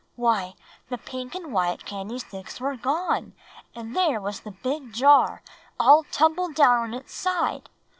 "Why, 0.15 0.55
the 0.89 0.97
pink 0.97 1.35
and 1.35 1.53
white 1.53 1.85
candy 1.85 2.17
sticks 2.17 2.59
were 2.59 2.75
gone, 2.75 3.33
and 3.75 3.95
there 3.95 4.19
was 4.19 4.39
the 4.39 4.49
big 4.49 4.91
jar 4.93 5.43
all 5.79 6.05
tumbled 6.05 6.55
down 6.55 6.79
on 6.79 6.93
its 6.95 7.13
side!" 7.13 7.69